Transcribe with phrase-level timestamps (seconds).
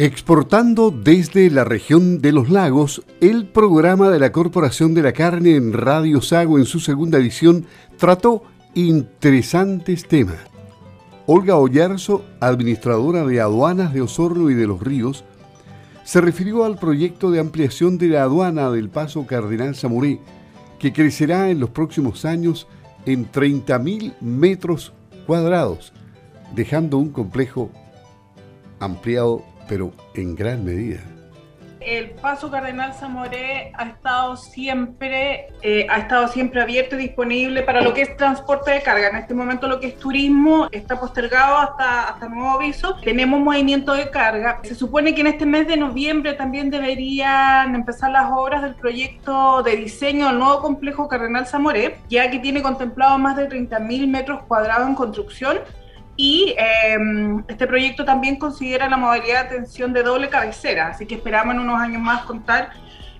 [0.00, 5.56] Exportando desde la región de los lagos, el programa de la Corporación de la Carne
[5.56, 7.66] en Radio Sago en su segunda edición
[7.96, 8.44] trató
[8.76, 10.38] interesantes temas.
[11.26, 15.24] Olga Ollarzo, administradora de aduanas de Osorno y de los Ríos,
[16.04, 20.20] se refirió al proyecto de ampliación de la aduana del Paso Cardenal Zamoré,
[20.78, 22.68] que crecerá en los próximos años
[23.04, 24.92] en 30.000 metros
[25.26, 25.92] cuadrados,
[26.54, 27.72] dejando un complejo
[28.78, 31.00] ampliado pero en gran medida.
[31.80, 37.80] El Paso Cardenal Zamoré ha estado siempre, eh, ha estado siempre abierto y disponible para
[37.80, 39.08] lo que es transporte de carga.
[39.08, 42.96] En este momento lo que es turismo está postergado hasta, hasta nuevo aviso.
[42.96, 44.60] Tenemos movimiento de carga.
[44.64, 49.62] Se supone que en este mes de noviembre también deberían empezar las obras del proyecto
[49.62, 54.42] de diseño del nuevo complejo Cardenal Zamoré, ya que tiene contemplado más de 30.000 metros
[54.48, 55.58] cuadrados en construcción
[56.18, 61.14] y em, este proyecto también considera la modalidad de atención de doble cabecera, así que
[61.14, 62.70] esperamos en unos años más contar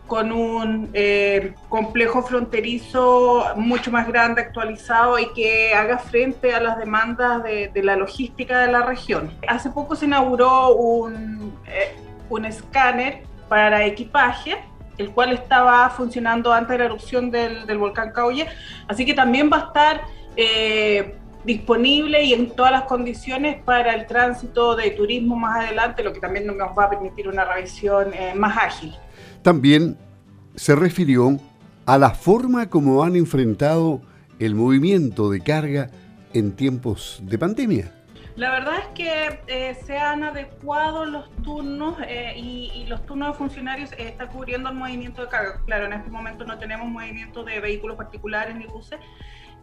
[0.08, 6.76] con un eh, complejo fronterizo mucho más grande, actualizado y que haga frente a las
[6.76, 9.30] demandas de, la logística de la región.
[9.46, 11.94] Hace poco se inauguró un, eh,
[12.28, 14.58] un escáner para equipaje
[14.96, 18.48] el cual estaba funcionando antes de la erupción del, del volcán Cauye,
[18.88, 20.00] así que también va a estar
[20.34, 21.14] eh,
[21.48, 26.20] disponible y en todas las condiciones para el tránsito de turismo más adelante, lo que
[26.20, 28.94] también nos va a permitir una revisión eh, más ágil.
[29.42, 29.96] También
[30.54, 31.38] se refirió
[31.86, 34.02] a la forma como han enfrentado
[34.38, 35.90] el movimiento de carga
[36.34, 37.94] en tiempos de pandemia.
[38.36, 43.32] La verdad es que eh, se han adecuado los turnos eh, y, y, los turnos
[43.32, 45.60] de funcionarios están cubriendo el movimiento de carga.
[45.64, 49.00] Claro, en este momento no tenemos movimiento de vehículos particulares ni buses,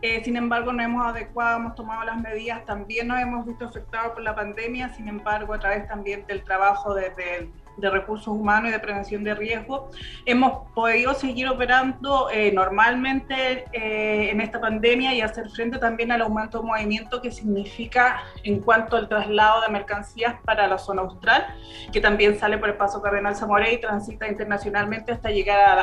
[0.02, 4.12] eh, sin embargo, no hemos adecuado, hemos tomado las medidas, también nos hemos visto afectados
[4.14, 8.80] por la pandemia, sin embargo, a través también del trabajo de, recursos humanos y de
[8.80, 9.90] prevención de riesgo,
[10.26, 16.22] hemos podido seguir operando eh, normalmente eh, en esta pandemia y hacer frente también al
[16.22, 21.48] aumento de movimiento que significa en cuanto al traslado de mercancías para la zona austral,
[21.92, 25.78] que también sale por el paso Cardenal Zamoré y transita internacionalmente hasta llegar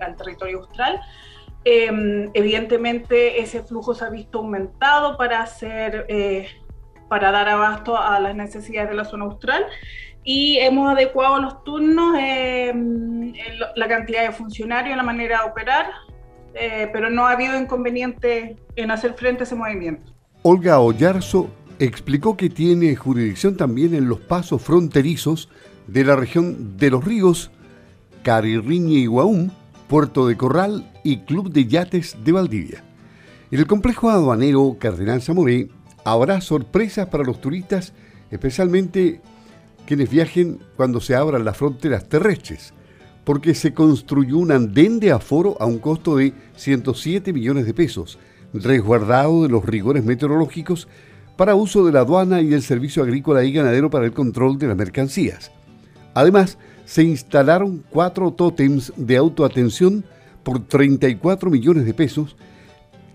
[0.00, 1.00] al territorio austral.
[1.70, 6.46] Em, evidentemente ese flujo se ha visto aumentado para hacer, eh,
[7.10, 9.66] para dar abasto a las necesidades de la zona austral
[10.24, 13.34] y hemos adecuado los turnos, em,
[13.76, 15.90] la cantidad de funcionarios, la manera de operar,
[16.54, 20.10] eh, pero no ha habido inconveniente en hacer frente a ese movimiento.
[20.40, 25.50] Olga Ollarzo explicó que tiene jurisdicción también en los pasos fronterizos
[25.86, 27.50] de la región de los ríos
[28.22, 29.50] Carirriña y Guaum,
[29.88, 32.84] Puerto de Corral y Club de Yates de Valdivia.
[33.50, 35.70] En el complejo aduanero Cardenal Zamoré
[36.04, 37.94] habrá sorpresas para los turistas,
[38.30, 39.22] especialmente
[39.86, 42.74] quienes viajen cuando se abran las fronteras terrestres,
[43.24, 48.18] porque se construyó un andén de aforo a un costo de 107 millones de pesos,
[48.52, 50.86] resguardado de los rigores meteorológicos
[51.38, 54.66] para uso de la aduana y el servicio agrícola y ganadero para el control de
[54.66, 55.50] las mercancías.
[56.12, 60.06] Además, se instalaron cuatro tótems de autoatención
[60.42, 62.34] por 34 millones de pesos,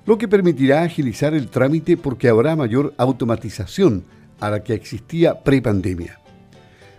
[0.06, 4.04] lo que permitirá agilizar el trámite porque habrá mayor automatización
[4.40, 6.20] a la que existía prepandemia.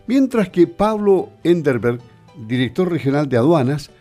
[0.09, 2.01] Mientras que Pablo Enderberg,
[2.49, 3.93] director regional de aduanas,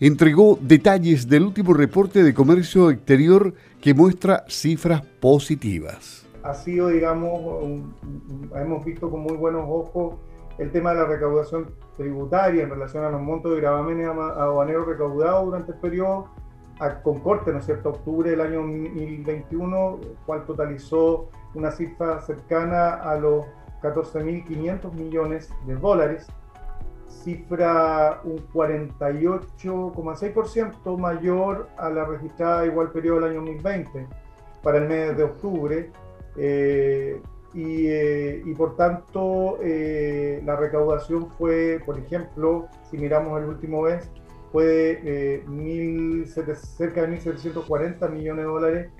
[0.00, 6.24] entregó detalles del último reporte de comercio exterior que muestra cifras positivas.
[6.44, 7.82] Ha sido, digamos,
[8.56, 10.14] hemos visto con muy buenos ojos
[10.58, 15.46] el tema de la recaudación tributaria en relación a los montos de gravamen aduaneros recaudados
[15.46, 16.28] durante el periodo
[17.02, 23.14] con corte, ¿no es cierto?, octubre del año 2021, cual totalizó una cifra cercana a
[23.16, 23.44] los
[23.82, 26.26] 14.500 millones de dólares,
[27.08, 34.08] cifra un 48,6% mayor a la registrada igual periodo del año 2020
[34.62, 35.92] para el mes de octubre.
[36.36, 37.22] Eh,
[37.54, 44.10] eh, y, por tanto eh, la recaudación fue, por ejemplo, si miramos el último mes,
[44.50, 48.90] fue de eh, cerca de 1.740 millones de dólares,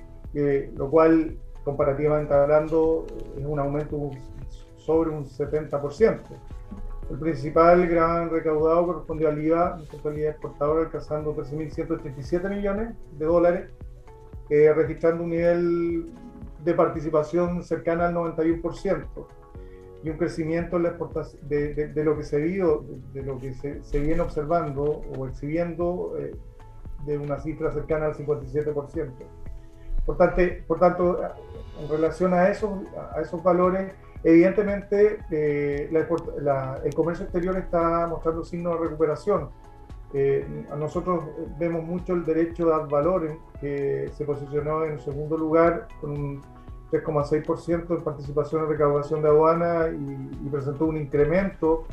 [0.77, 3.06] lo cual comparativamente hablando
[3.38, 4.11] es un aumento
[4.77, 6.21] sobre un 70%.
[7.11, 13.71] El principal gran recaudado correspondió al IVA, la totalidad exportadora alcanzando 13.187 millones de dólares,
[14.49, 16.06] registrando un nivel
[16.64, 19.06] de participación cercana al 91%
[20.05, 23.53] y un crecimiento en la exportación de, de, lo que se vio, de, lo que
[23.55, 26.35] se, se viene observando o exhibiendo eh,
[27.06, 29.11] de una cifra cercana al 57%.
[30.05, 31.20] Por tanto, por tanto,
[31.81, 32.70] en relación a esos,
[33.15, 33.93] a esos valores,
[34.25, 39.50] Evidentemente, eh, el comercio exterior está mostrando signos de recuperación.
[40.14, 41.25] Eh, nosotros
[41.59, 46.43] vemos mucho el derecho de ad valorem, que se posicionó en segundo lugar con un
[46.91, 51.85] 3,6% de participación en recaudación de aduana y, presentó un incremento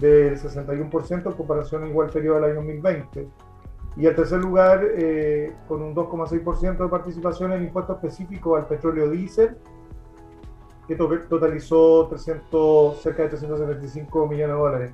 [0.00, 3.28] del 61% en comparación al igual periodo del año 2020.
[3.96, 9.10] Y el tercer lugar, eh, con un 2,6% de participación en impuesto específico al petróleo
[9.10, 9.56] diésel,
[10.88, 14.92] que totalizó 300, cerca de 375 millones de dólares.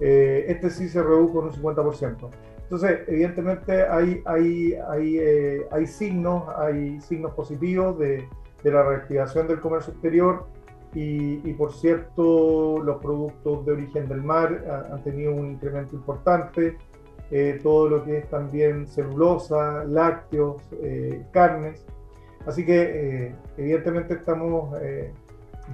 [0.00, 2.30] Eh, este sí se redujo en un 50%.
[2.62, 8.26] Entonces, evidentemente hay, hay, hay, eh, hay signos, hay signos positivos de,
[8.62, 10.46] de la reactivación del comercio exterior
[10.94, 16.76] y, y, por cierto los productos de origen del mar han tenido un incremento importante,
[17.30, 20.62] eh, todo lo que es también celulosa, lácteos,
[21.30, 21.84] carnes.
[22.46, 24.74] Así que evidentemente estamos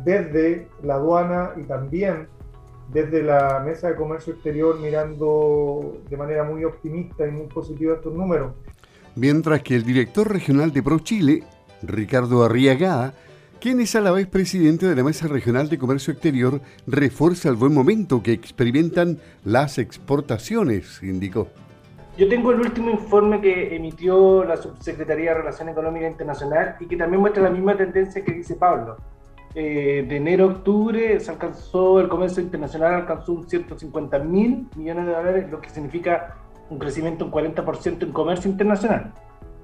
[0.04, 2.28] desde la aduana y también
[2.92, 8.14] desde la mesa de comercio exterior mirando de manera muy optimista y muy positiva estos
[8.14, 8.52] números.
[9.14, 11.44] Mientras que el director regional de ProChile
[11.82, 13.14] Ricardo Arriagada,
[13.60, 17.56] quien es a la vez presidente de la Mesa Regional de Comercio Exterior, refuerza el
[17.56, 21.48] buen momento que experimentan las exportaciones, indicó.
[22.16, 26.96] Yo tengo el último informe que emitió la Subsecretaría de Relación Económica Internacional y que
[26.96, 28.96] también muestra la misma tendencia que dice Pablo.
[29.54, 35.06] Eh, de enero a octubre se alcanzó, el comercio internacional alcanzó un 150 mil millones
[35.06, 36.36] de dólares, lo que significa
[36.70, 39.12] un crecimiento un 40% en comercio internacional,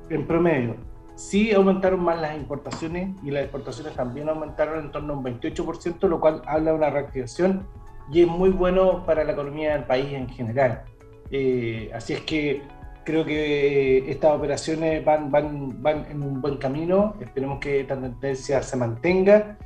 [0.09, 0.77] en promedio.
[1.17, 6.09] Sí aumentaron más las importaciones y las exportaciones también aumentaron en torno a un 28%,
[6.09, 7.67] lo cual habla de una reactivación
[8.11, 10.83] y es muy bueno para la economía del país en general.
[11.31, 12.63] Eh, así es que
[13.05, 18.63] creo que estas operaciones van, van, van en un buen camino, esperemos que esta tendencia
[18.63, 19.59] se mantenga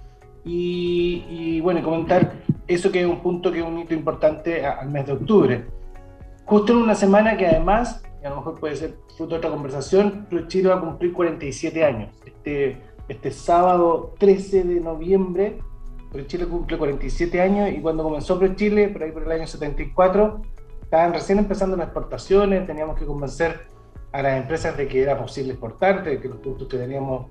[0.44, 2.32] y, y bueno, comentar
[2.67, 5.64] eso que es un punto que es un hito importante al mes de octubre.
[6.44, 9.50] Justo en una semana que además y a lo mejor puede ser fruto de otra
[9.50, 12.11] conversación, Chile va a cumplir 47 años.
[12.25, 15.58] Este, este sábado 13 de noviembre,
[16.26, 20.43] Chile cumple 47 años y cuando comenzó Chile, por ahí por el año 74,
[20.82, 23.69] estaban recién empezando las exportaciones, teníamos que convencer
[24.12, 27.31] a las empresas de que era posible exportar, de que los productos que teníamos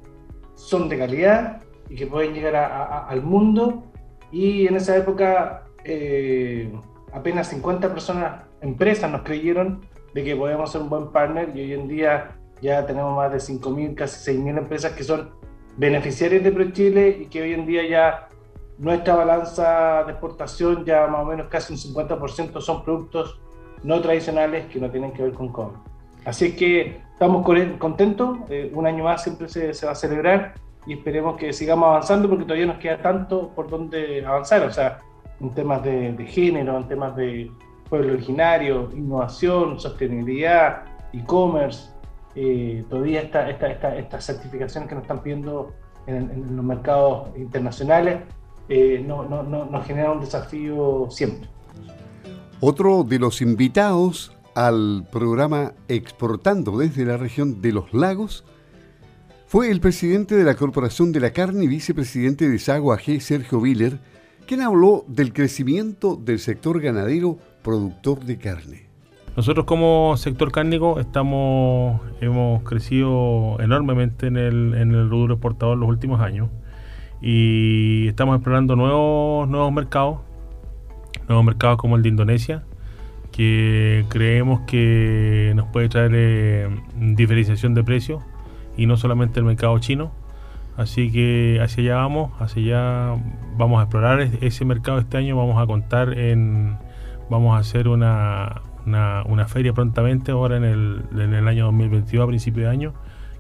[0.56, 3.84] son de calidad y que pueden llegar al mundo.
[4.32, 6.72] Y en esa época eh,
[7.14, 11.74] apenas 50 personas, empresas nos creyeron de que podemos ser un buen partner y hoy
[11.74, 15.30] en día ya tenemos más de 5.000, casi 6.000 empresas que son
[15.78, 18.30] beneficiarias de ProChile y que hoy en día ya
[18.78, 23.40] nuestra balanza de exportación ya más o menos casi un 50% son productos
[23.84, 25.78] no tradicionales que no tienen que ver con cobre.
[26.26, 27.46] Así que estamos
[27.80, 30.56] contentos, eh, un año más siempre se, se, va a celebrar
[30.88, 35.02] y esperemos que sigamos avanzando porque todavía nos queda tanto por donde avanzar, o sea,
[35.40, 37.52] en temas de, género, en temas de,
[37.90, 41.90] pueblo originario, innovación, sostenibilidad, e-commerce,
[42.36, 45.74] eh, todavía esta, esta, esta, estas certificaciones que nos están pidiendo
[46.06, 48.20] en, los mercados internacionales
[48.70, 51.50] eh, no, no, no, nos genera un desafío siempre.
[52.60, 58.44] Otro de los invitados al programa Exportando desde la región de los lagos
[59.48, 63.62] fue el presidente de la Corporación de la Carne y vicepresidente de Sago AG, Sergio
[63.62, 63.98] Viller,
[64.46, 68.88] quien habló del crecimiento del sector ganadero productor de carne.
[69.38, 75.88] Nosotros como sector cárnico estamos, hemos crecido enormemente en el, en el rubro exportador los
[75.88, 76.50] últimos años
[77.22, 80.20] y estamos explorando nuevos, nuevos mercados,
[81.30, 82.66] nuevos mercados como el de Indonesia,
[83.32, 88.22] que creemos que nos puede traer eh, diferenciación de precios
[88.78, 90.12] y no solamente el mercado chino.
[90.78, 93.22] Así que hacia allá vamos, hacia allá
[93.58, 96.78] vamos a explorar ese mercado este año, vamos a contar en,
[97.30, 102.28] Vamos a hacer una, una, feria prontamente ahora en el, en el, año 2022, a
[102.28, 102.94] principio de año,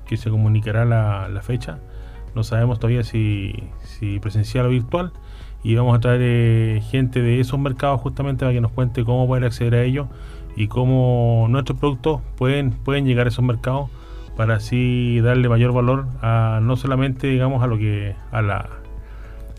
[0.05, 1.79] que se comunicará la, la fecha.
[2.35, 3.53] No sabemos todavía si,
[3.83, 5.13] si, presencial o virtual.
[5.63, 9.25] Y vamos a traer eh, gente de esos mercados justamente para que nos cuente cómo
[9.25, 10.07] poder acceder a ellos
[10.55, 13.89] y cómo nuestros productos pueden, pueden llegar a esos mercados
[14.37, 18.69] para así darle mayor valor a no solamente digamos a lo que a la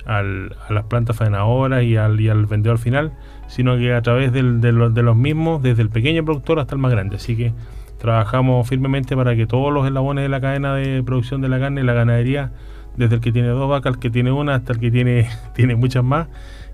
[0.06, 3.12] a las plantas faenadoras y al, y al vendedor final,
[3.46, 6.80] sino que a través de, los, de, los, mismos, desde el pequeño productor hasta el
[6.80, 7.16] más grande.
[7.16, 7.52] Así que
[7.98, 11.82] trabajamos firmemente para que todos los eslabones de la cadena de producción de la carne,
[11.82, 12.52] la ganadería,
[12.96, 15.76] desde el que tiene dos vacas, el que tiene una, hasta el que tiene, tiene
[15.76, 16.28] muchas más,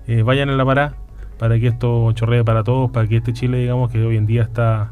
[0.07, 0.95] eh, vayan en la parada
[1.37, 4.43] para que esto chorree para todos, para que este Chile, digamos, que hoy en día
[4.43, 4.91] está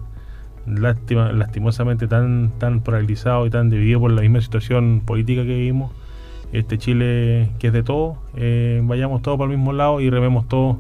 [0.66, 5.92] lastimosamente tan, tan paralizado y tan dividido por la misma situación política que vivimos,
[6.52, 10.48] este Chile que es de todo, eh, vayamos todos por el mismo lado y rememos
[10.48, 10.78] todos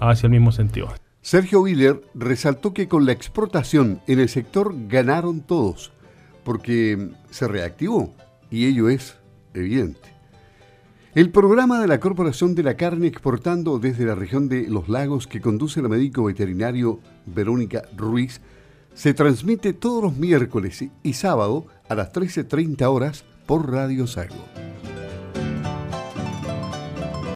[0.00, 0.88] hacia el mismo sentido.
[1.20, 5.92] Sergio Willer resaltó que con la exportación en el sector ganaron todos,
[6.44, 8.14] porque se reactivó
[8.50, 9.18] y ello es
[9.54, 10.18] evidente.
[11.14, 15.26] El programa de la Corporación de la Carne exportando desde la región de Los Lagos
[15.26, 18.40] que conduce el médico veterinario Verónica Ruiz
[18.98, 24.34] se transmite todos los miércoles y sábado a las 13.30 horas por Radio Sago.